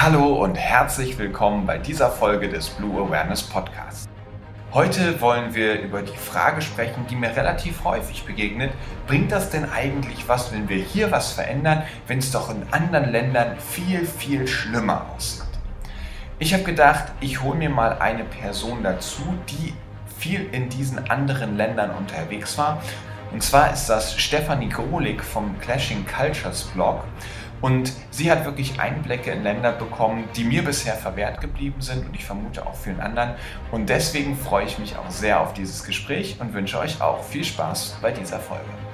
[0.00, 4.08] Hallo und herzlich willkommen bei dieser Folge des Blue Awareness Podcasts.
[4.72, 8.70] Heute wollen wir über die Frage sprechen, die mir relativ häufig begegnet.
[9.08, 13.10] Bringt das denn eigentlich was, wenn wir hier was verändern, wenn es doch in anderen
[13.10, 15.42] Ländern viel, viel schlimmer aussieht?
[16.38, 19.74] Ich habe gedacht, ich hole mir mal eine Person dazu, die
[20.16, 22.80] viel in diesen anderen Ländern unterwegs war.
[23.32, 27.02] Und zwar ist das Stefanie Grolik vom Clashing Cultures Blog.
[27.60, 32.14] Und sie hat wirklich Einblicke in Länder bekommen, die mir bisher verwehrt geblieben sind und
[32.14, 33.30] ich vermute auch vielen anderen.
[33.72, 37.44] Und deswegen freue ich mich auch sehr auf dieses Gespräch und wünsche euch auch viel
[37.44, 38.87] Spaß bei dieser Folge.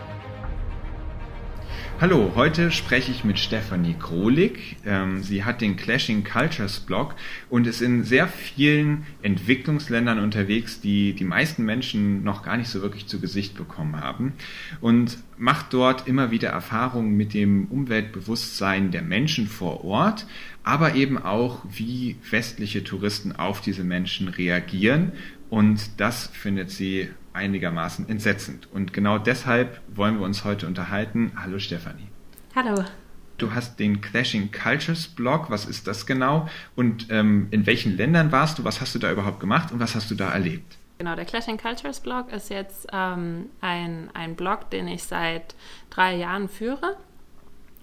[2.00, 4.76] Hallo, heute spreche ich mit Stefanie Krolik.
[4.84, 7.14] Ähm, sie hat den Clashing Cultures Blog
[7.48, 12.82] und ist in sehr vielen Entwicklungsländern unterwegs, die die meisten Menschen noch gar nicht so
[12.82, 14.32] wirklich zu Gesicht bekommen haben
[14.80, 20.26] und macht dort immer wieder Erfahrungen mit dem Umweltbewusstsein der Menschen vor Ort,
[20.64, 25.12] aber eben auch, wie westliche Touristen auf diese Menschen reagieren
[25.48, 28.68] und das findet sie einigermaßen entsetzend.
[28.72, 31.32] Und genau deshalb wollen wir uns heute unterhalten.
[31.36, 32.08] Hallo Stefanie.
[32.54, 32.84] Hallo.
[33.36, 35.50] Du hast den Clashing Cultures Blog.
[35.50, 36.48] Was ist das genau?
[36.76, 38.64] Und ähm, in welchen Ländern warst du?
[38.64, 40.78] Was hast du da überhaupt gemacht und was hast du da erlebt?
[40.98, 45.56] Genau, der Clashing Cultures Blog ist jetzt ähm, ein, ein Blog, den ich seit
[45.90, 46.96] drei Jahren führe.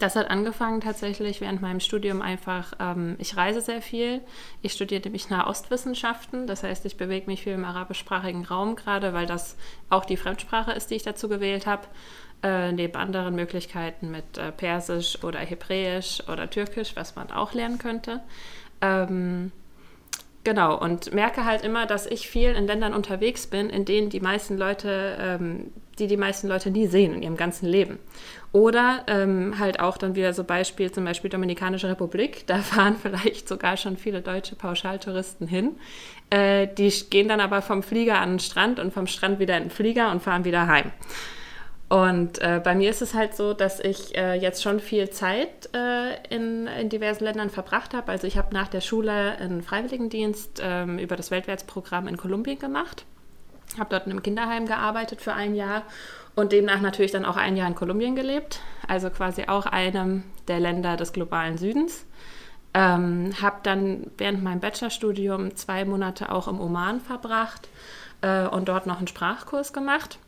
[0.02, 4.22] Das hat angefangen tatsächlich während meinem Studium einfach, ähm, ich reise sehr viel.
[4.64, 9.28] Ich studiere nämlich Nahostwissenschaften, das heißt, ich bewege mich viel im arabischsprachigen Raum gerade, weil
[9.28, 9.58] das
[9.92, 11.84] auch die Fremdsprache ist, die ich dazu gewählt habe.
[12.42, 17.78] Äh, neben anderen Möglichkeiten mit äh, Persisch oder Hebräisch oder Türkisch, was man auch lernen
[17.78, 18.22] könnte.
[18.82, 19.52] Ähm,
[20.44, 24.20] Genau, und merke halt immer, dass ich viel in Ländern unterwegs bin, in denen die
[24.20, 28.00] meisten Leute, ähm, die die meisten Leute nie sehen in ihrem ganzen Leben.
[28.52, 33.48] Oder ähm, halt auch dann wieder so Beispiel, zum Beispiel Dominikanische Republik, da fahren vielleicht
[33.48, 35.78] sogar schon viele deutsche Pauschaltouristen hin.
[36.30, 39.66] Äh, die gehen dann aber vom Flieger an den Strand und vom Strand wieder in
[39.66, 40.92] den Flieger und fahren wieder heim.
[41.92, 45.70] Und äh, bei mir ist es halt so, dass ich äh, jetzt schon viel Zeit
[45.76, 48.14] äh, in, in, diversen Ländern verbracht habe.
[48.14, 53.06] Also ich habe nach der Schule einen Freiwilligendienst ähm, über das Weltwärtsprogramm in Kolumbien gemacht,
[53.80, 55.84] habe dort in einem Kinderheim gearbeitet für ein Jahr
[56.36, 60.60] und demnach natürlich dann auch ein Jahr in Kolumbien gelebt, also quasi auch einem der
[60.60, 62.06] Länder des globalen Südens.
[62.74, 67.68] Ähm, habe dann während meinem Bachelorstudium zwei Monate auch im Oman verbracht
[68.22, 70.20] äh, und dort noch einen Sprachkurs gemacht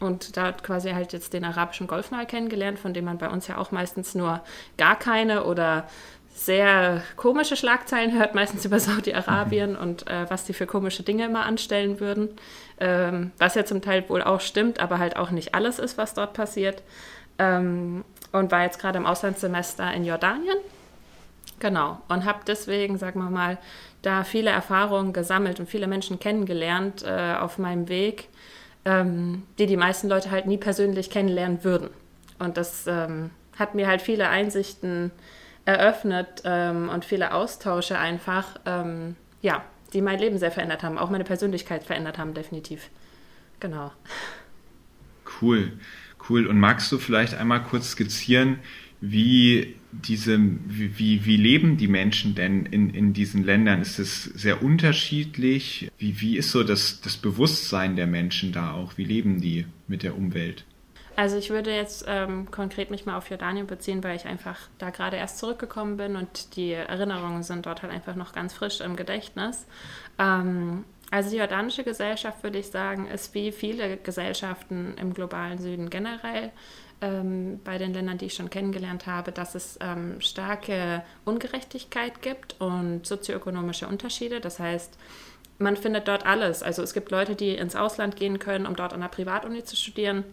[0.00, 3.46] und hat quasi halt jetzt den arabischen Golf mal kennengelernt, von dem man bei uns
[3.46, 4.40] ja auch meistens nur
[4.78, 5.86] gar keine oder
[6.34, 9.78] sehr komische Schlagzeilen hört, meistens über Saudi-Arabien mhm.
[9.78, 12.30] und äh, was die für komische Dinge immer anstellen würden.
[12.80, 16.14] Ähm, was ja zum Teil wohl auch stimmt, aber halt auch nicht alles ist, was
[16.14, 16.82] dort passiert.
[17.38, 20.56] Ähm, und war jetzt gerade im Auslandssemester in Jordanien.
[21.60, 22.00] Genau.
[22.08, 23.58] Und habe deswegen, sagen wir mal,
[24.00, 28.28] da viele Erfahrungen gesammelt und viele Menschen kennengelernt äh, auf meinem Weg
[28.84, 31.90] ähm, die die meisten Leute halt nie persönlich kennenlernen würden.
[32.38, 35.12] Und das ähm, hat mir halt viele Einsichten
[35.64, 41.10] eröffnet ähm, und viele Austausche einfach, ähm, ja, die mein Leben sehr verändert haben, auch
[41.10, 42.88] meine Persönlichkeit verändert haben, definitiv.
[43.60, 43.92] Genau.
[45.40, 45.72] Cool,
[46.28, 46.46] cool.
[46.46, 48.58] Und magst du vielleicht einmal kurz skizzieren,
[49.00, 53.82] wie diese, wie, wie leben die Menschen denn in, in diesen Ländern?
[53.82, 55.90] Ist es sehr unterschiedlich?
[55.98, 58.96] Wie, wie ist so das, das Bewusstsein der Menschen da auch?
[58.96, 60.64] Wie leben die mit der Umwelt?
[61.16, 64.90] Also ich würde jetzt ähm, konkret mich mal auf Jordanien beziehen, weil ich einfach da
[64.90, 68.96] gerade erst zurückgekommen bin und die Erinnerungen sind dort halt einfach noch ganz frisch im
[68.96, 69.66] Gedächtnis.
[70.18, 75.90] Ähm, also die jordanische Gesellschaft, würde ich sagen, ist wie viele Gesellschaften im globalen Süden
[75.90, 76.50] generell
[77.02, 82.58] ähm, bei den Ländern, die ich schon kennengelernt habe, dass es ähm, starke Ungerechtigkeit gibt
[82.60, 84.40] und sozioökonomische Unterschiede.
[84.40, 84.96] Das heißt,
[85.58, 86.62] man findet dort alles.
[86.62, 89.76] Also es gibt Leute, die ins Ausland gehen können, um dort an der Privatuni zu
[89.76, 90.24] studieren.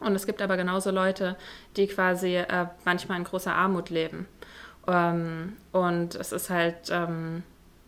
[0.00, 1.36] Und es gibt aber genauso Leute,
[1.76, 4.26] die quasi äh, manchmal in großer Armut leben.
[4.86, 7.42] Ähm, und es ist halt, ähm,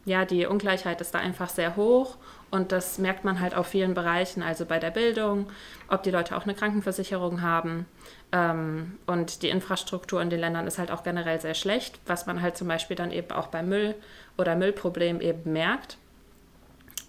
[0.05, 2.17] ja, die Ungleichheit ist da einfach sehr hoch
[2.51, 5.47] und das merkt man halt auf vielen Bereichen, also bei der Bildung,
[5.89, 7.87] ob die Leute auch eine Krankenversicherung haben.
[8.33, 12.43] Ähm, und die Infrastruktur in den Ländern ist halt auch generell sehr schlecht, was man
[12.43, 13.95] halt zum Beispiel dann eben auch beim Müll
[14.37, 15.97] oder Müllproblem eben merkt.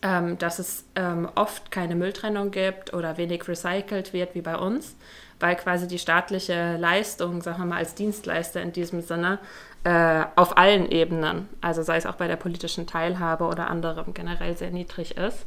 [0.03, 4.95] Ähm, dass es ähm, oft keine Mülltrennung gibt oder wenig recycelt wird wie bei uns,
[5.39, 9.37] weil quasi die staatliche Leistung, sagen wir mal als Dienstleister in diesem Sinne,
[9.83, 14.57] äh, auf allen Ebenen, also sei es auch bei der politischen Teilhabe oder anderem, generell
[14.57, 15.45] sehr niedrig ist.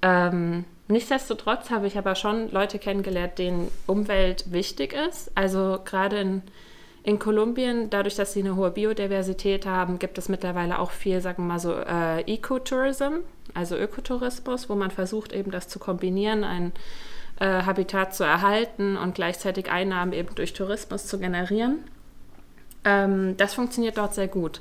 [0.00, 5.30] Ähm, nichtsdestotrotz habe ich aber schon Leute kennengelernt, denen Umwelt wichtig ist.
[5.34, 6.42] Also gerade in,
[7.04, 11.42] In Kolumbien, dadurch, dass sie eine hohe Biodiversität haben, gibt es mittlerweile auch viel, sagen
[11.42, 13.22] wir mal so, äh, Ecotourism,
[13.54, 16.72] also Ökotourismus, wo man versucht, eben das zu kombinieren, ein
[17.40, 21.82] äh, Habitat zu erhalten und gleichzeitig Einnahmen eben durch Tourismus zu generieren.
[22.84, 24.60] Ähm, das funktioniert dort sehr gut.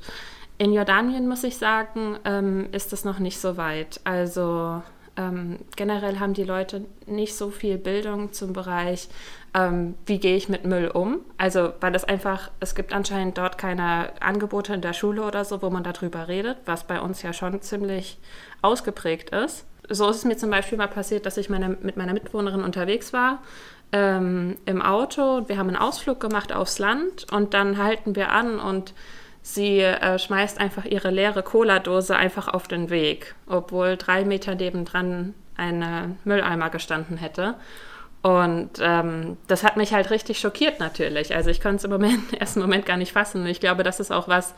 [0.57, 3.99] In Jordanien, muss ich sagen, ähm, ist das noch nicht so weit.
[4.03, 4.81] Also
[5.21, 9.07] ähm, generell haben die Leute nicht so viel Bildung zum Bereich,
[9.53, 11.19] ähm, wie gehe ich mit Müll um.
[11.37, 15.61] Also, weil es einfach, es gibt anscheinend dort keine Angebote in der Schule oder so,
[15.61, 18.17] wo man darüber redet, was bei uns ja schon ziemlich
[18.61, 19.65] ausgeprägt ist.
[19.89, 23.13] So ist es mir zum Beispiel mal passiert, dass ich meine, mit meiner Mitwohnerin unterwegs
[23.13, 23.39] war
[23.91, 25.47] ähm, im Auto.
[25.47, 28.93] Wir haben einen Ausflug gemacht aufs Land und dann halten wir an und
[29.41, 35.33] Sie äh, schmeißt einfach ihre leere Cola-Dose einfach auf den Weg, obwohl drei Meter nebendran
[35.57, 37.55] ein Mülleimer gestanden hätte.
[38.21, 41.33] Und ähm, das hat mich halt richtig schockiert natürlich.
[41.33, 43.41] Also ich konnte es im Moment, ersten Moment gar nicht fassen.
[43.41, 44.53] Und ich glaube, das ist auch was,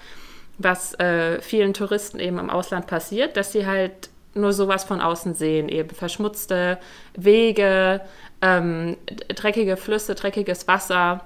[0.57, 5.35] was äh, vielen Touristen eben im Ausland passiert, dass sie halt nur sowas von außen
[5.35, 6.79] sehen, eben verschmutzte
[7.15, 8.01] Wege,
[8.41, 8.97] ähm,
[9.29, 11.21] dreckige Flüsse, dreckiges Wasser,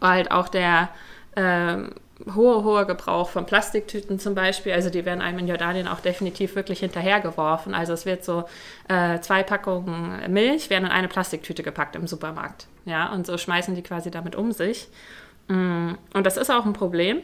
[0.00, 0.90] halt auch der
[1.34, 1.92] ähm,
[2.34, 4.72] hoher, hoher Gebrauch von Plastiktüten zum Beispiel.
[4.72, 7.74] Also die werden einem in Jordanien auch definitiv wirklich hinterhergeworfen.
[7.74, 8.44] Also es wird so
[8.88, 12.66] äh, zwei Packungen Milch werden in eine Plastiktüte gepackt im Supermarkt.
[12.84, 14.88] Ja, und so schmeißen die quasi damit um sich.
[15.48, 17.22] Mm, und das ist auch ein Problem.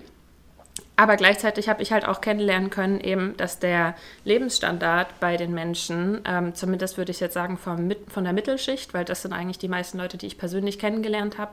[0.96, 3.94] Aber gleichzeitig habe ich halt auch kennenlernen können, eben, dass der
[4.24, 9.04] Lebensstandard bei den Menschen, ähm, zumindest würde ich jetzt sagen vom, von der Mittelschicht, weil
[9.04, 11.52] das sind eigentlich die meisten Leute, die ich persönlich kennengelernt habe,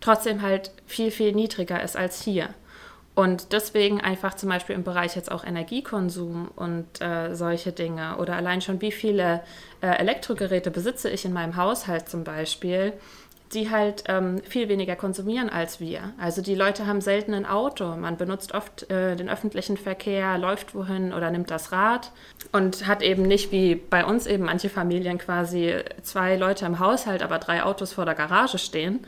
[0.00, 2.48] trotzdem halt viel, viel niedriger ist als hier.
[3.14, 8.36] Und deswegen einfach zum Beispiel im Bereich jetzt auch Energiekonsum und äh, solche Dinge oder
[8.36, 9.42] allein schon wie viele
[9.82, 12.94] äh, Elektrogeräte besitze ich in meinem Haushalt zum Beispiel,
[13.52, 16.14] die halt ähm, viel weniger konsumieren als wir.
[16.18, 20.74] Also die Leute haben selten ein Auto, man benutzt oft äh, den öffentlichen Verkehr, läuft
[20.74, 22.12] wohin oder nimmt das Rad
[22.50, 27.22] und hat eben nicht wie bei uns eben manche Familien quasi zwei Leute im Haushalt,
[27.22, 29.06] aber drei Autos vor der Garage stehen.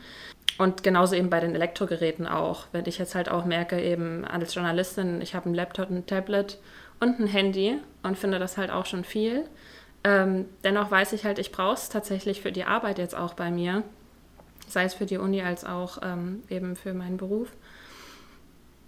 [0.57, 2.67] Und genauso eben bei den Elektrogeräten auch.
[2.71, 6.59] Wenn ich jetzt halt auch merke, eben als Journalistin, ich habe einen Laptop, ein Tablet
[6.99, 9.45] und ein Handy und finde das halt auch schon viel.
[10.05, 13.51] Ähm, dennoch weiß ich halt, ich brauche es tatsächlich für die Arbeit jetzt auch bei
[13.51, 13.83] mir,
[14.67, 17.51] sei es für die Uni als auch ähm, eben für meinen Beruf,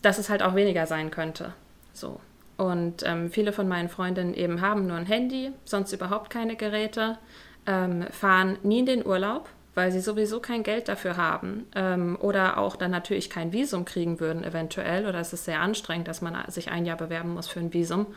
[0.02, 1.54] dass es halt auch weniger sein könnte.
[1.92, 2.20] So.
[2.56, 7.18] Und ähm, viele von meinen Freundinnen eben haben nur ein Handy, sonst überhaupt keine Geräte,
[7.66, 12.58] ähm, fahren nie in den Urlaub, weil sie sowieso kein Geld dafür haben ähm, oder
[12.58, 16.36] auch dann natürlich kein Visum kriegen würden eventuell oder es ist sehr anstrengend, dass man
[16.50, 18.08] sich ein Jahr bewerben muss für ein Visum,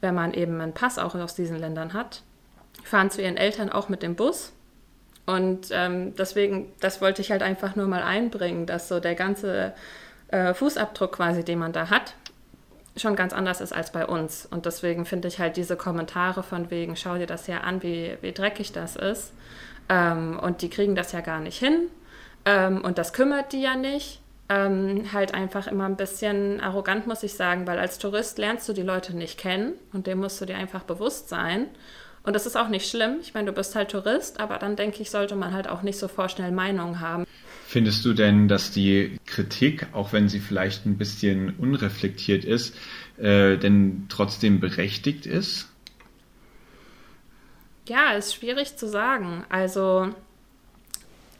[0.00, 2.22] wenn man eben einen Pass auch aus diesen Ländern hat,
[2.82, 4.52] fahren zu ihren Eltern auch mit dem Bus.
[5.24, 9.72] Und ähm, deswegen, das wollte ich halt einfach nur mal einbringen, dass so der ganze
[10.32, 12.14] äh, Fußabdruck quasi, den man da hat,
[12.96, 14.46] schon ganz anders ist als bei uns.
[14.50, 18.18] Und deswegen finde ich halt diese Kommentare von wegen, schau dir das ja an, wie,
[18.20, 19.32] wie dreckig das ist
[19.88, 21.88] ähm, und die kriegen das ja gar nicht hin.
[22.44, 24.20] Ähm, und das kümmert die ja nicht.
[24.50, 28.74] Ähm, halt einfach immer ein bisschen arrogant, muss ich sagen, weil als Tourist lernst du
[28.74, 31.68] die Leute nicht kennen und dem musst du dir einfach bewusst sein.
[32.24, 33.16] Und das ist auch nicht schlimm.
[33.20, 35.98] Ich meine, du bist halt Tourist, aber dann denke ich, sollte man halt auch nicht
[35.98, 37.26] so vorschnell Meinungen haben.
[37.66, 42.76] Findest du denn, dass die Kritik, auch wenn sie vielleicht ein bisschen unreflektiert ist,
[43.18, 45.68] äh, denn trotzdem berechtigt ist?
[47.86, 49.44] Ja, ist schwierig zu sagen.
[49.50, 50.08] Also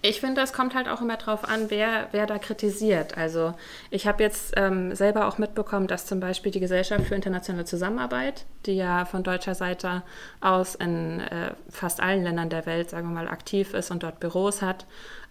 [0.07, 3.17] ich finde, das kommt halt auch immer drauf an, wer, wer da kritisiert.
[3.17, 3.55] Also
[3.91, 8.45] ich habe jetzt ähm, selber auch mitbekommen, dass zum Beispiel die Gesellschaft für internationale Zusammenarbeit,
[8.67, 10.03] die ja von deutscher Seite
[10.43, 14.21] aus in äh, fast allen Ländern der Welt, sagen wir mal, aktiv ist und dort
[14.21, 14.85] Büros hat,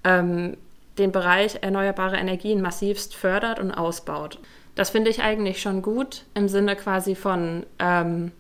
[0.04, 0.58] ähm,
[0.98, 4.40] den Bereich erneuerbare Energien massivst fördert und ausbaut.
[4.74, 8.32] Das finde ich eigentlich schon gut im Sinne quasi von ähm,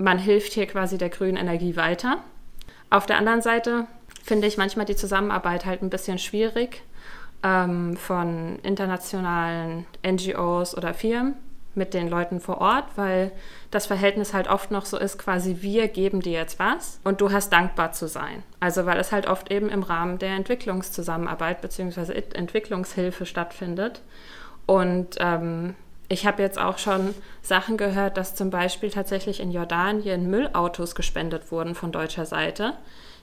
[0.00, 2.18] man hilft hier quasi der grünen Energie weiter.
[2.88, 3.86] Auf der anderen Seite
[4.24, 6.82] finde ich manchmal die Zusammenarbeit halt ein bisschen schwierig
[7.42, 11.34] ähm, von internationalen NGOs oder Firmen
[11.74, 13.30] mit den Leuten vor Ort, weil
[13.70, 17.30] das Verhältnis halt oft noch so ist, quasi wir geben dir jetzt was und du
[17.30, 18.42] hast dankbar zu sein.
[18.58, 22.22] Also weil es halt oft eben im Rahmen der Entwicklungszusammenarbeit bzw.
[22.34, 24.02] Entwicklungshilfe stattfindet.
[24.66, 25.74] Und ähm,
[26.10, 31.52] ich habe jetzt auch schon Sachen gehört, dass zum Beispiel tatsächlich in Jordanien Müllautos gespendet
[31.52, 32.74] wurden von deutscher Seite,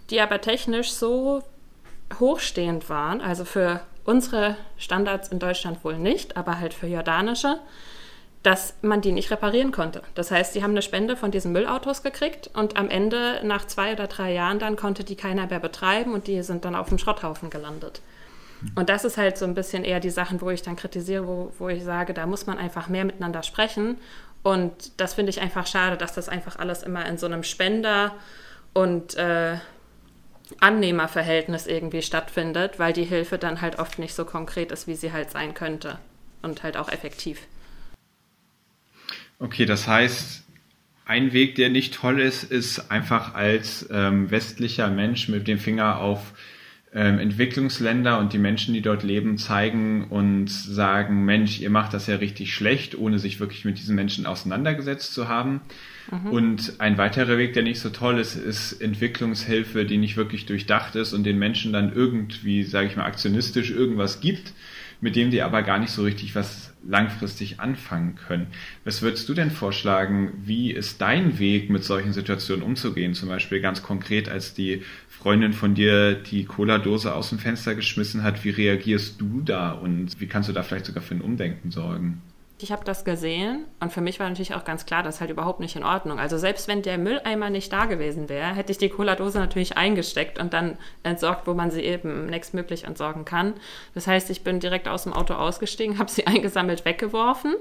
[0.09, 1.43] die aber technisch so
[2.17, 7.59] hochstehend waren, also für unsere Standards in Deutschland wohl nicht, aber halt für jordanische,
[8.41, 10.01] dass man die nicht reparieren konnte.
[10.15, 13.91] Das heißt, sie haben eine Spende von diesen Müllautos gekriegt und am Ende, nach zwei
[13.91, 16.99] oder drei Jahren, dann konnte die keiner mehr betreiben und die sind dann auf dem
[16.99, 18.01] Schrotthaufen gelandet.
[18.75, 21.51] Und das ist halt so ein bisschen eher die Sachen, wo ich dann kritisiere, wo,
[21.59, 23.97] wo ich sage, da muss man einfach mehr miteinander sprechen.
[24.43, 28.15] Und das finde ich einfach schade, dass das einfach alles immer in so einem Spender-
[28.73, 29.57] und äh,
[30.59, 35.11] Annehmerverhältnis irgendwie stattfindet, weil die Hilfe dann halt oft nicht so konkret ist, wie sie
[35.11, 35.99] halt sein könnte
[36.41, 37.41] und halt auch effektiv.
[39.39, 40.43] Okay, das heißt,
[41.05, 45.99] ein Weg, der nicht toll ist, ist einfach als ähm, westlicher Mensch mit dem Finger
[45.99, 46.33] auf
[46.93, 52.07] ähm, Entwicklungsländer und die Menschen, die dort leben, zeigen und sagen, Mensch, ihr macht das
[52.07, 55.61] ja richtig schlecht, ohne sich wirklich mit diesen Menschen auseinandergesetzt zu haben.
[56.09, 56.31] Mhm.
[56.31, 60.95] Und ein weiterer Weg, der nicht so toll ist, ist Entwicklungshilfe, die nicht wirklich durchdacht
[60.95, 64.53] ist und den Menschen dann irgendwie, sage ich mal, aktionistisch irgendwas gibt,
[65.01, 68.47] mit dem die aber gar nicht so richtig was langfristig anfangen können.
[68.85, 70.31] Was würdest du denn vorschlagen?
[70.43, 73.13] Wie ist dein Weg, mit solchen Situationen umzugehen?
[73.13, 78.23] Zum Beispiel ganz konkret, als die Freundin von dir die Cola-Dose aus dem Fenster geschmissen
[78.23, 78.43] hat.
[78.45, 82.21] Wie reagierst du da und wie kannst du da vielleicht sogar für ein Umdenken sorgen?
[82.59, 85.29] Ich habe das gesehen und für mich war natürlich auch ganz klar, das ist halt
[85.29, 86.19] überhaupt nicht in Ordnung.
[86.19, 90.39] Also selbst wenn der Mülleimer nicht da gewesen wäre, hätte ich die Cola-Dose natürlich eingesteckt
[90.39, 93.53] und dann entsorgt, wo man sie eben nächstmöglich entsorgen kann.
[93.93, 97.55] Das heißt, ich bin direkt aus dem Auto ausgestiegen, habe sie eingesammelt, weggeworfen,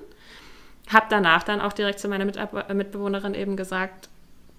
[0.88, 4.08] habe danach dann auch direkt zu meiner Mitbewohnerin eben gesagt,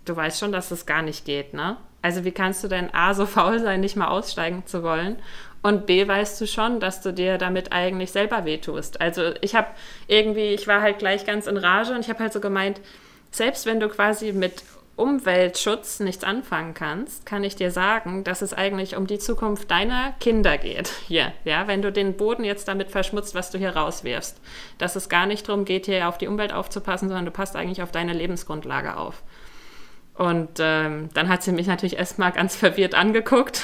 [0.06, 1.78] du weißt schon, dass das gar nicht geht, ne?
[2.04, 5.18] Also wie kannst du denn A so faul sein, nicht mal aussteigen zu wollen
[5.62, 9.02] und B, weißt du schon, dass du dir damit eigentlich selber wehtust.
[9.02, 9.68] Also ich habe
[10.08, 12.80] irgendwie, ich war halt gleich ganz in Rage und ich habe halt so gemeint,
[13.32, 14.64] selbst wenn du quasi mit
[14.98, 20.14] Umweltschutz nichts anfangen kannst, kann ich dir sagen, dass es eigentlich um die Zukunft deiner
[20.20, 20.90] Kinder geht.
[21.08, 24.42] Hier, ja, wenn du den Boden jetzt damit verschmutzt, was du hier rauswirfst,
[24.80, 27.84] dass es gar nicht darum geht, hier auf die Umwelt aufzupassen, sondern du passt eigentlich
[27.84, 29.22] auf deine Lebensgrundlage auf.
[30.16, 33.64] Und ähm, dann hat sie mich natürlich erstmal ganz verwirrt angeguckt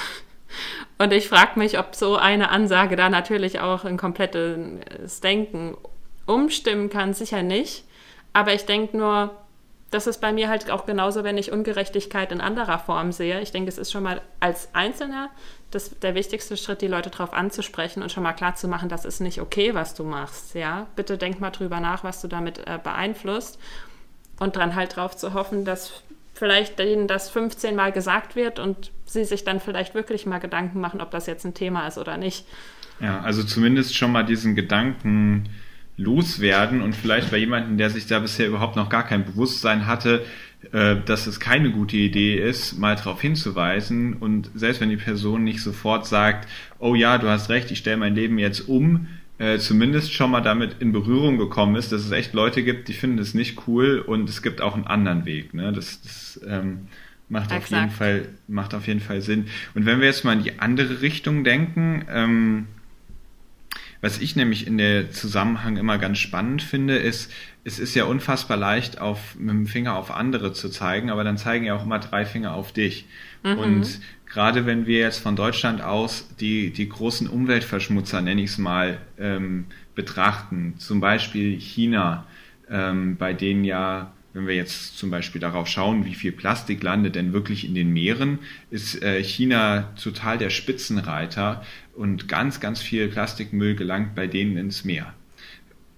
[0.98, 5.76] und ich frage mich, ob so eine Ansage da natürlich auch ein komplettes Denken
[6.26, 7.14] umstimmen kann.
[7.14, 7.86] Sicher nicht.
[8.32, 9.32] Aber ich denke nur,
[9.92, 13.42] das ist bei mir halt auch genauso, wenn ich Ungerechtigkeit in anderer Form sehe.
[13.42, 15.30] Ich denke, es ist schon mal als Einzelner
[15.72, 19.42] das, der wichtigste Schritt, die Leute darauf anzusprechen und schon mal klarzumachen, das ist nicht
[19.42, 20.56] okay, was du machst.
[20.56, 23.60] Ja, bitte denk mal drüber nach, was du damit äh, beeinflusst
[24.40, 28.92] und dann halt darauf zu hoffen, dass vielleicht denen das 15 Mal gesagt wird und
[29.06, 32.18] sie sich dann vielleicht wirklich mal Gedanken machen, ob das jetzt ein Thema ist oder
[32.18, 32.46] nicht.
[33.00, 35.50] Ja, also zumindest schon mal diesen Gedanken
[35.98, 40.26] loswerden und vielleicht bei jemandem, der sich da bisher überhaupt noch gar kein Bewusstsein hatte,
[40.72, 45.44] äh, dass es keine gute Idee ist, mal darauf hinzuweisen und selbst wenn die Person
[45.44, 46.50] nicht sofort sagt,
[46.80, 49.08] oh ja, du hast recht, ich stelle mein Leben jetzt um,
[49.44, 52.94] äh, zumindest schon mal damit in Berührung gekommen ist, dass es echt Leute gibt, die
[52.94, 55.54] finden es nicht cool und es gibt auch einen anderen Weg.
[55.54, 55.74] Ne?
[55.74, 56.88] Das, das ähm,
[57.28, 59.48] macht auf jeden Fall macht auf jeden Fall Sinn.
[59.76, 62.68] Und wenn wir jetzt mal in die andere Richtung denken, ähm,
[64.00, 67.30] was ich nämlich in der Zusammenhang immer ganz spannend finde, ist,
[67.66, 71.38] es ist ja unfassbar leicht, auf, mit dem Finger auf andere zu zeigen, aber dann
[71.38, 73.08] zeigen ja auch immer drei Finger auf dich.
[73.44, 73.58] Mhm.
[73.58, 74.00] Und
[74.34, 79.00] gerade wenn wir jetzt von Deutschland aus die, die großen Umweltverschmutzer, nenne ich es mal,
[79.20, 82.26] ähm, betrachten, zum Beispiel China,
[82.70, 87.14] ähm, bei denen ja, wenn wir jetzt zum Beispiel darauf schauen, wie viel Plastik landet
[87.14, 88.40] denn wirklich in den Meeren,
[88.72, 91.64] ist äh, China total der Spitzenreiter
[91.96, 95.14] und ganz, ganz viel Plastikmüll gelangt bei denen ins Meer.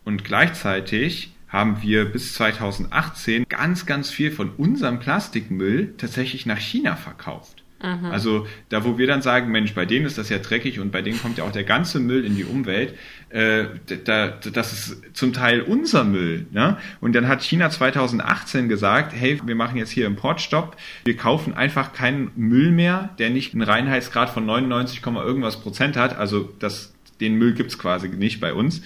[0.03, 6.97] Und gleichzeitig haben wir bis 2018 ganz, ganz viel von unserem Plastikmüll tatsächlich nach China
[6.97, 7.64] verkauft.
[7.85, 8.11] Mhm.
[8.11, 11.01] Also da, wo wir dann sagen, Mensch, bei denen ist das ja dreckig und bei
[11.01, 12.95] denen kommt ja auch der ganze Müll in die Umwelt,
[13.29, 13.65] äh,
[14.03, 16.47] da, das ist zum Teil unser Müll.
[16.51, 16.77] Ne?
[17.01, 20.75] Und dann hat China 2018 gesagt, hey, wir machen jetzt hier Importstopp,
[21.05, 26.17] wir kaufen einfach keinen Müll mehr, der nicht einen Reinheitsgrad von 99, irgendwas Prozent hat.
[26.17, 28.81] Also das, den Müll gibt's quasi nicht bei uns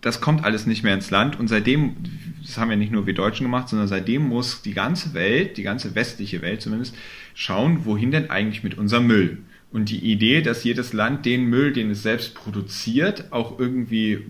[0.00, 1.96] das kommt alles nicht mehr ins Land und seitdem,
[2.44, 5.62] das haben ja nicht nur wir Deutschen gemacht, sondern seitdem muss die ganze Welt, die
[5.62, 6.94] ganze westliche Welt zumindest,
[7.34, 9.38] schauen, wohin denn eigentlich mit unserem Müll.
[9.72, 14.24] Und die Idee, dass jedes Land den Müll, den es selbst produziert, auch irgendwie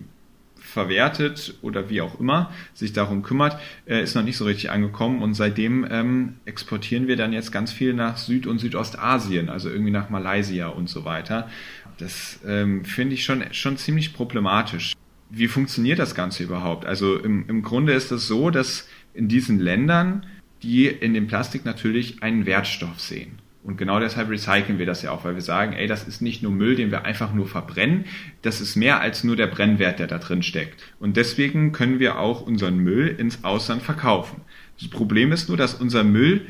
[0.56, 5.22] verwertet oder wie auch immer sich darum kümmert, äh, ist noch nicht so richtig angekommen
[5.22, 9.90] und seitdem ähm, exportieren wir dann jetzt ganz viel nach Süd- und Südostasien, also irgendwie
[9.90, 11.48] nach Malaysia und so weiter.
[11.98, 14.94] Das ähm, finde ich schon, schon ziemlich problematisch
[15.30, 16.84] wie funktioniert das Ganze überhaupt?
[16.84, 20.26] Also im, im Grunde ist es so, dass in diesen Ländern
[20.62, 23.38] die in dem Plastik natürlich einen Wertstoff sehen.
[23.62, 26.42] Und genau deshalb recyceln wir das ja auch, weil wir sagen, ey, das ist nicht
[26.42, 28.06] nur Müll, den wir einfach nur verbrennen,
[28.42, 30.82] das ist mehr als nur der Brennwert, der da drin steckt.
[30.98, 34.40] Und deswegen können wir auch unseren Müll ins Ausland verkaufen.
[34.78, 36.46] Das Problem ist nur, dass unser Müll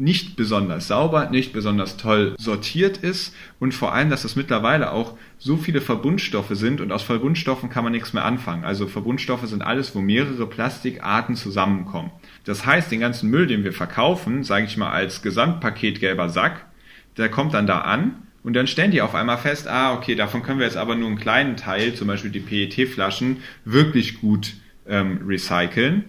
[0.00, 5.16] nicht besonders sauber, nicht besonders toll sortiert ist und vor allem, dass es mittlerweile auch
[5.38, 8.64] so viele Verbundstoffe sind und aus Verbundstoffen kann man nichts mehr anfangen.
[8.64, 12.10] Also Verbundstoffe sind alles, wo mehrere Plastikarten zusammenkommen.
[12.44, 16.64] Das heißt, den ganzen Müll, den wir verkaufen, sage ich mal als Gesamtpaket gelber Sack,
[17.18, 20.42] der kommt dann da an und dann stellen die auf einmal fest, ah, okay, davon
[20.42, 24.54] können wir jetzt aber nur einen kleinen Teil, zum Beispiel die PET-Flaschen, wirklich gut
[24.88, 26.04] ähm, recyceln.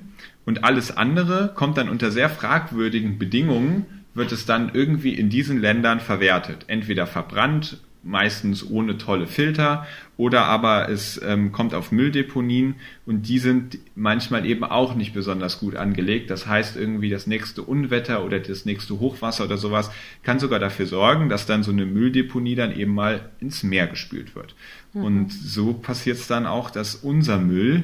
[0.46, 5.62] Und alles andere kommt dann unter sehr fragwürdigen Bedingungen, wird es dann irgendwie in diesen
[5.62, 6.66] Ländern verwertet.
[6.68, 9.86] Entweder verbrannt, meistens ohne tolle Filter,
[10.18, 15.60] oder aber es ähm, kommt auf Mülldeponien und die sind manchmal eben auch nicht besonders
[15.60, 16.32] gut angelegt.
[16.32, 19.92] Das heißt, irgendwie das nächste Unwetter oder das nächste Hochwasser oder sowas
[20.24, 24.36] kann sogar dafür sorgen, dass dann so eine Mülldeponie dann eben mal ins Meer gespült
[24.36, 24.56] wird.
[24.94, 25.04] Mhm.
[25.04, 27.84] Und so passiert es dann auch, dass unser Müll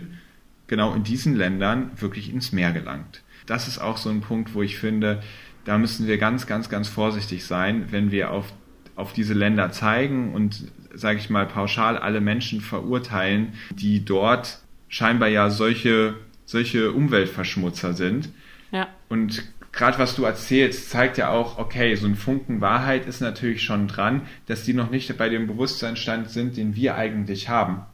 [0.67, 3.23] genau in diesen Ländern wirklich ins Meer gelangt.
[3.45, 5.21] Das ist auch so ein Punkt, wo ich finde,
[5.65, 8.51] da müssen wir ganz, ganz, ganz vorsichtig sein, wenn wir auf,
[8.95, 14.59] auf diese Länder zeigen und, sage ich mal, pauschal alle Menschen verurteilen, die dort
[14.89, 18.29] scheinbar ja solche, solche Umweltverschmutzer sind.
[18.71, 18.87] Ja.
[19.09, 23.63] Und gerade was du erzählst, zeigt ja auch, okay, so ein Funken Wahrheit ist natürlich
[23.63, 27.85] schon dran, dass die noch nicht bei dem Bewusstseinsstand sind, den wir eigentlich haben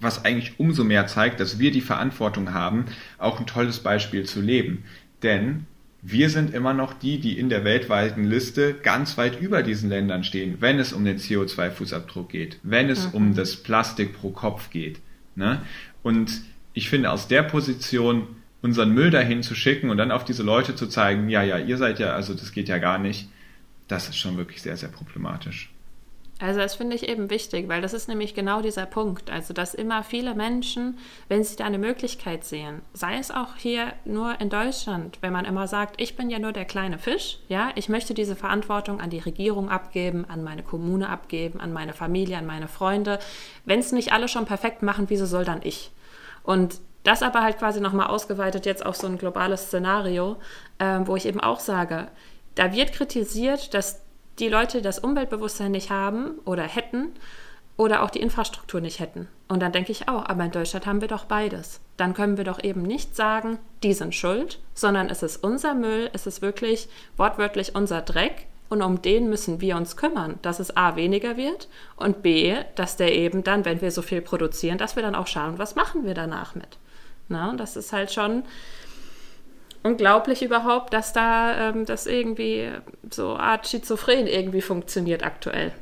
[0.00, 2.86] was eigentlich umso mehr zeigt, dass wir die Verantwortung haben,
[3.18, 4.84] auch ein tolles Beispiel zu leben.
[5.22, 5.66] Denn
[6.02, 10.24] wir sind immer noch die, die in der weltweiten Liste ganz weit über diesen Ländern
[10.24, 13.14] stehen, wenn es um den CO2-Fußabdruck geht, wenn es mhm.
[13.14, 15.00] um das Plastik pro Kopf geht.
[15.34, 15.60] Ne?
[16.02, 16.40] Und
[16.72, 18.28] ich finde, aus der Position
[18.62, 21.76] unseren Müll dahin zu schicken und dann auf diese Leute zu zeigen, ja, ja, ihr
[21.76, 23.28] seid ja, also das geht ja gar nicht,
[23.88, 25.69] das ist schon wirklich sehr, sehr problematisch.
[26.40, 29.30] Also das finde ich eben wichtig, weil das ist nämlich genau dieser Punkt.
[29.30, 33.92] Also dass immer viele Menschen, wenn sie da eine Möglichkeit sehen, sei es auch hier
[34.06, 37.70] nur in Deutschland, wenn man immer sagt, ich bin ja nur der kleine Fisch, ja,
[37.74, 42.38] ich möchte diese Verantwortung an die Regierung abgeben, an meine Kommune abgeben, an meine Familie,
[42.38, 43.18] an meine Freunde.
[43.66, 45.90] Wenn es nicht alle schon perfekt machen, wieso soll dann ich?
[46.42, 50.36] Und das aber halt quasi nochmal ausgeweitet jetzt auf so ein globales Szenario,
[50.78, 52.08] äh, wo ich eben auch sage,
[52.54, 54.02] da wird kritisiert, dass
[54.40, 57.12] die Leute das Umweltbewusstsein nicht haben oder hätten
[57.76, 59.28] oder auch die Infrastruktur nicht hätten.
[59.48, 61.80] Und dann denke ich auch, aber in Deutschland haben wir doch beides.
[61.96, 66.10] Dann können wir doch eben nicht sagen, die sind schuld, sondern es ist unser Müll,
[66.12, 70.76] es ist wirklich wortwörtlich unser Dreck und um den müssen wir uns kümmern, dass es
[70.76, 74.94] A weniger wird und B, dass der eben dann, wenn wir so viel produzieren, dass
[74.94, 76.78] wir dann auch schauen, was machen wir danach mit.
[77.28, 78.42] Na, das ist halt schon
[79.82, 82.68] unglaublich überhaupt, dass da ähm, das irgendwie
[83.10, 85.72] so Art Schizophren irgendwie funktioniert aktuell.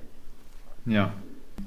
[0.86, 1.12] Ja,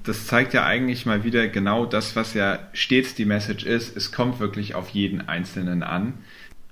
[0.03, 3.95] das zeigt ja eigentlich mal wieder genau das, was ja stets die Message ist.
[3.95, 6.13] Es kommt wirklich auf jeden Einzelnen an.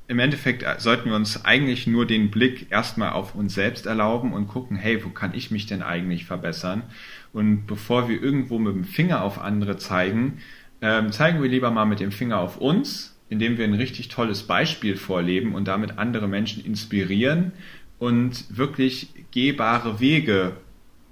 [0.08, 4.34] Im Endeffekt äh, sollten wir uns eigentlich nur den Blick erstmal auf uns selbst erlauben
[4.34, 6.84] und gucken, hey, wo kann ich mich denn eigentlich verbessern?
[7.32, 10.40] Und bevor wir irgendwo mit dem Finger auf andere zeigen,
[10.82, 14.44] ähm, zeigen wir lieber mal mit dem Finger auf uns indem wir ein richtig tolles
[14.44, 17.52] Beispiel vorleben und damit andere Menschen inspirieren
[18.00, 20.58] und wirklich gehbare Wege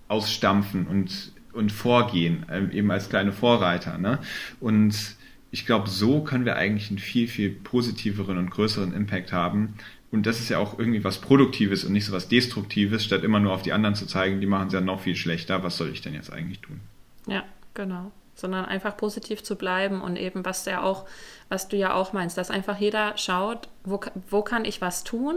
[0.07, 3.97] ausstampfen und, und vorgehen, ähm, eben als kleine Vorreiter.
[3.97, 4.19] Ne?
[4.59, 5.15] Und
[5.51, 9.75] ich glaube, so können wir eigentlich einen viel, viel positiveren und größeren Impact haben.
[10.11, 13.39] Und das ist ja auch irgendwie was Produktives und nicht so was Destruktives, statt immer
[13.39, 15.63] nur auf die anderen zu zeigen, die machen es ja noch viel schlechter.
[15.63, 16.79] Was soll ich denn jetzt eigentlich tun?
[17.27, 21.05] Ja, genau sondern einfach positiv zu bleiben und eben, was ja auch,
[21.49, 25.35] was du ja auch meinst, dass einfach jeder schaut, wo, wo kann ich was tun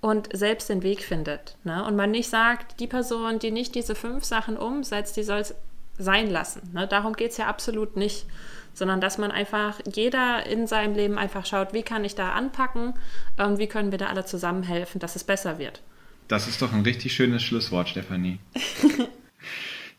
[0.00, 1.56] und selbst den Weg findet.
[1.64, 1.84] Ne?
[1.84, 5.54] Und man nicht sagt, die Person, die nicht diese fünf Sachen umsetzt, die soll es
[5.96, 6.70] sein lassen.
[6.72, 6.88] Ne?
[6.88, 8.26] Darum geht es ja absolut nicht.
[8.72, 12.94] Sondern dass man einfach, jeder in seinem Leben einfach schaut, wie kann ich da anpacken
[13.36, 15.82] und wie können wir da alle zusammenhelfen, dass es besser wird.
[16.28, 18.38] Das ist doch ein richtig schönes Schlusswort, Stefanie.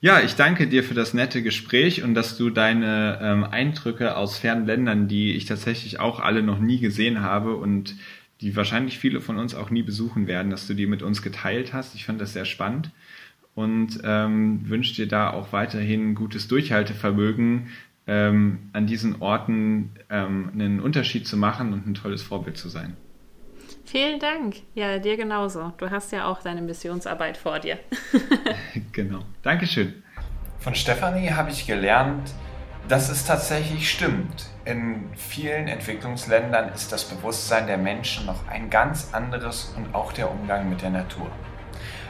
[0.04, 4.40] Ja, ich danke dir für das nette Gespräch und dass du deine ähm, Eindrücke aus
[4.40, 7.96] fernen Ländern, die ich tatsächlich auch alle noch nie gesehen habe und
[8.42, 11.72] die wahrscheinlich viele von uns auch nie besuchen werden, dass du die mit uns geteilt
[11.72, 11.94] hast.
[11.94, 12.90] Ich fand das sehr spannend
[13.54, 17.68] und ähm, wünsche dir da auch weiterhin gutes Durchhaltevermögen,
[18.08, 22.98] ähm, an diesen Orten ähm, einen Unterschied zu machen und ein tolles Vorbild zu sein.
[23.92, 24.56] Vielen Dank.
[24.74, 25.74] Ja, dir genauso.
[25.78, 27.78] Du hast ja auch deine Missionsarbeit vor dir.
[28.94, 29.20] genau.
[29.42, 30.02] Dankeschön.
[30.60, 32.32] Von Stefanie habe ich gelernt,
[32.88, 34.46] dass es tatsächlich stimmt.
[34.64, 40.32] In vielen Entwicklungsländern ist das Bewusstsein der Menschen noch ein ganz anderes und auch der
[40.32, 41.30] Umgang mit der Natur.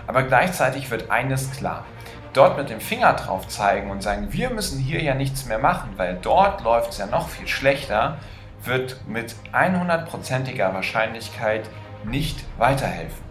[0.05, 1.87] Aber gleichzeitig wird eines klar.
[2.33, 5.93] Dort mit dem Finger drauf zeigen und sagen, wir müssen hier ja nichts mehr machen,
[5.97, 8.19] weil dort läuft es ja noch viel schlechter,
[8.63, 11.69] wird mit 100%iger Wahrscheinlichkeit
[12.03, 13.23] nicht weiterhelfen.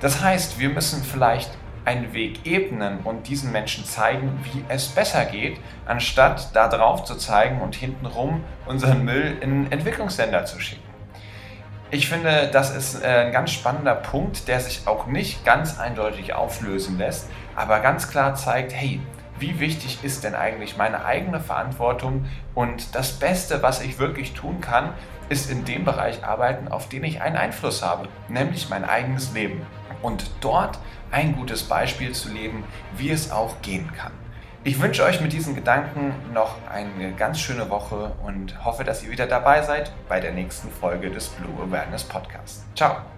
[0.00, 1.50] Das heißt, wir müssen vielleicht
[1.84, 7.14] einen Weg ebnen und diesen Menschen zeigen, wie es besser geht, anstatt da drauf zu
[7.16, 10.82] zeigen und hintenrum unseren Müll in Entwicklungsländer zu schicken.
[11.90, 16.34] Ich finde, das ist äh, ein ganz spannender Punkt, der sich auch nicht ganz eindeutig
[16.34, 19.00] auflösen lässt, aber ganz klar zeigt, hey,
[19.38, 24.60] wie wichtig ist denn eigentlich meine eigene Verantwortung und das Beste, was ich wirklich tun
[24.60, 24.94] kann,
[25.28, 29.62] ist in dem Bereich arbeiten, auf den ich einen Einfluss habe, nämlich mein eigenes Leben.
[30.02, 30.78] Und dort
[31.10, 32.64] ein gutes Beispiel zu leben,
[32.96, 34.12] wie es auch gehen kann.
[34.66, 39.10] Ich wünsche euch mit diesen Gedanken noch eine ganz schöne Woche und hoffe, dass ihr
[39.10, 42.64] wieder dabei seid bei der nächsten Folge des Blue Awareness Podcasts.
[42.74, 43.13] Ciao!